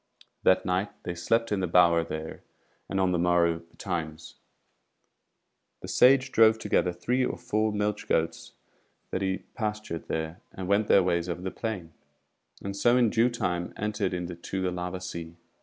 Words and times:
That 0.41 0.65
night 0.65 0.89
they 1.03 1.13
slept 1.13 1.51
in 1.51 1.59
the 1.59 1.67
bower 1.67 2.03
there, 2.03 2.41
and 2.89 2.99
on 2.99 3.11
the 3.11 3.19
morrow 3.19 3.59
betimes, 3.59 4.33
the 5.83 5.87
Sage 5.87 6.31
drove 6.31 6.57
together 6.57 6.91
three 6.91 7.23
or 7.23 7.37
four 7.37 7.71
milch 7.71 8.07
goats 8.07 8.53
that 9.11 9.21
he 9.21 9.43
pastured 9.53 10.07
there, 10.07 10.41
and 10.53 10.67
went 10.67 10.87
their 10.87 11.03
ways 11.03 11.29
over 11.29 11.43
the 11.43 11.51
plain, 11.51 11.93
and 12.63 12.75
so 12.75 12.97
in 12.97 13.11
due 13.11 13.29
time 13.29 13.75
entered 13.77 14.15
into 14.15 14.59
the 14.59 14.71
lava 14.71 14.99
sea. 15.01 15.35